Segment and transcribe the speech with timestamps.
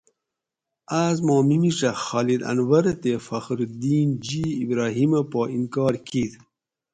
[1.03, 6.33] آس ما میمیڄہ خالد انورہ تے فخرالدین جی ابراھیمہ پا انکار کیت